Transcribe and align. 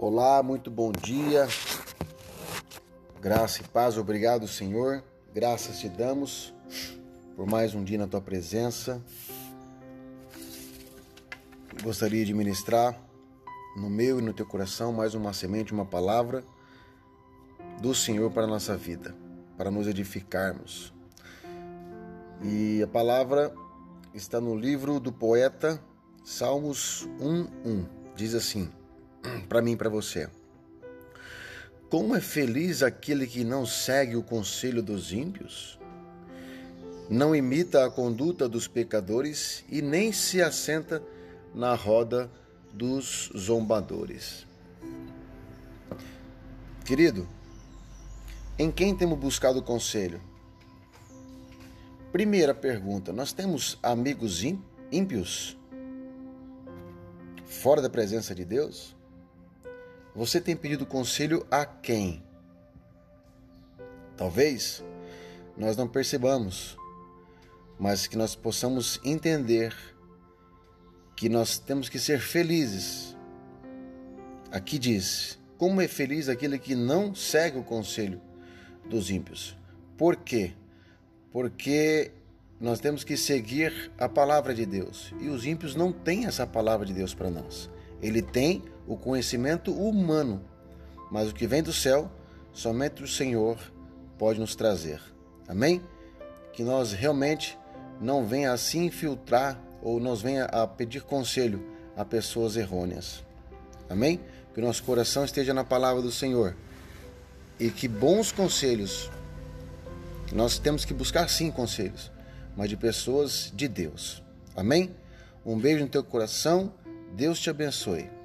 Olá, 0.00 0.44
muito 0.44 0.70
bom 0.70 0.92
dia. 0.92 1.48
Graça 3.20 3.60
e 3.60 3.64
paz, 3.64 3.98
obrigado, 3.98 4.46
Senhor. 4.46 5.02
Graças 5.34 5.80
te 5.80 5.88
damos 5.88 6.54
por 7.34 7.48
mais 7.48 7.74
um 7.74 7.82
dia 7.82 7.98
na 7.98 8.06
tua 8.06 8.20
presença. 8.20 9.02
Gostaria 11.82 12.24
de 12.24 12.32
ministrar 12.32 12.96
no 13.76 13.90
meu 13.90 14.20
e 14.20 14.22
no 14.22 14.32
teu 14.32 14.46
coração 14.46 14.92
mais 14.92 15.16
uma 15.16 15.32
semente, 15.32 15.72
uma 15.72 15.84
palavra 15.84 16.44
do 17.82 17.92
Senhor 17.92 18.30
para 18.30 18.44
a 18.44 18.48
nossa 18.48 18.76
vida, 18.76 19.16
para 19.56 19.68
nos 19.68 19.88
edificarmos. 19.88 20.94
E 22.44 22.80
a 22.84 22.86
palavra 22.86 23.52
está 24.14 24.40
no 24.40 24.54
livro 24.54 25.00
do 25.00 25.12
poeta 25.12 25.82
Salmos 26.22 27.08
1:1. 27.18 27.84
Diz 28.14 28.36
assim: 28.36 28.70
para 29.48 29.62
mim 29.62 29.72
e 29.72 29.76
para 29.76 29.88
você. 29.88 30.28
Como 31.90 32.14
é 32.14 32.20
feliz 32.20 32.82
aquele 32.82 33.26
que 33.26 33.44
não 33.44 33.64
segue 33.64 34.14
o 34.14 34.22
conselho 34.22 34.82
dos 34.82 35.12
ímpios, 35.12 35.78
não 37.08 37.34
imita 37.34 37.86
a 37.86 37.90
conduta 37.90 38.46
dos 38.46 38.68
pecadores 38.68 39.64
e 39.70 39.80
nem 39.80 40.12
se 40.12 40.42
assenta 40.42 41.02
na 41.54 41.74
roda 41.74 42.30
dos 42.72 43.32
zombadores. 43.34 44.46
Querido, 46.84 47.26
em 48.58 48.70
quem 48.70 48.94
temos 48.94 49.18
buscado 49.18 49.62
conselho? 49.62 50.20
Primeira 52.12 52.54
pergunta: 52.54 53.12
nós 53.12 53.32
temos 53.32 53.78
amigos 53.82 54.42
ímpios 54.92 55.56
fora 57.46 57.80
da 57.80 57.88
presença 57.88 58.34
de 58.34 58.44
Deus? 58.44 58.97
Você 60.18 60.40
tem 60.40 60.56
pedido 60.56 60.84
conselho 60.84 61.46
a 61.48 61.64
quem? 61.64 62.24
Talvez 64.16 64.82
nós 65.56 65.76
não 65.76 65.86
percebamos, 65.86 66.76
mas 67.78 68.08
que 68.08 68.16
nós 68.16 68.34
possamos 68.34 68.98
entender 69.04 69.72
que 71.14 71.28
nós 71.28 71.60
temos 71.60 71.88
que 71.88 72.00
ser 72.00 72.18
felizes. 72.18 73.16
Aqui 74.50 74.76
diz: 74.76 75.38
Como 75.56 75.80
é 75.80 75.86
feliz 75.86 76.28
aquele 76.28 76.58
que 76.58 76.74
não 76.74 77.14
segue 77.14 77.56
o 77.56 77.62
conselho 77.62 78.20
dos 78.90 79.10
ímpios. 79.10 79.56
Por 79.96 80.16
quê? 80.16 80.52
Porque 81.30 82.10
nós 82.60 82.80
temos 82.80 83.04
que 83.04 83.16
seguir 83.16 83.92
a 83.96 84.08
palavra 84.08 84.52
de 84.52 84.66
Deus. 84.66 85.14
E 85.20 85.28
os 85.28 85.46
ímpios 85.46 85.76
não 85.76 85.92
têm 85.92 86.26
essa 86.26 86.44
palavra 86.44 86.84
de 86.84 86.92
Deus 86.92 87.14
para 87.14 87.30
nós. 87.30 87.70
Ele 88.02 88.22
tem 88.22 88.62
o 88.86 88.96
conhecimento 88.96 89.72
humano, 89.72 90.42
mas 91.10 91.30
o 91.30 91.34
que 91.34 91.46
vem 91.46 91.62
do 91.62 91.72
céu, 91.72 92.10
somente 92.52 93.02
o 93.02 93.08
Senhor 93.08 93.58
pode 94.16 94.40
nos 94.40 94.54
trazer. 94.54 95.00
Amém? 95.46 95.82
Que 96.52 96.62
nós 96.62 96.92
realmente 96.92 97.58
não 98.00 98.26
venha 98.26 98.52
a 98.52 98.56
se 98.56 98.78
infiltrar 98.78 99.60
ou 99.82 100.00
nos 100.00 100.22
venha 100.22 100.44
a 100.46 100.66
pedir 100.66 101.02
conselho 101.02 101.64
a 101.96 102.04
pessoas 102.04 102.56
errôneas. 102.56 103.24
Amém? 103.88 104.20
Que 104.54 104.60
o 104.60 104.64
nosso 104.64 104.82
coração 104.82 105.24
esteja 105.24 105.54
na 105.54 105.64
palavra 105.64 106.02
do 106.02 106.12
Senhor 106.12 106.54
e 107.58 107.70
que 107.70 107.88
bons 107.88 108.30
conselhos, 108.30 109.10
nós 110.32 110.58
temos 110.58 110.84
que 110.84 110.94
buscar 110.94 111.28
sim 111.28 111.50
conselhos, 111.50 112.10
mas 112.56 112.68
de 112.68 112.76
pessoas 112.76 113.52
de 113.54 113.66
Deus. 113.66 114.22
Amém? 114.54 114.94
Um 115.44 115.58
beijo 115.58 115.82
no 115.82 115.90
teu 115.90 116.04
coração, 116.04 116.72
Deus 117.16 117.40
te 117.40 117.50
abençoe. 117.50 118.17